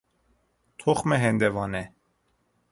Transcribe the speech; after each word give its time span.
تخم 0.77 1.13
هندوانه 1.13 1.93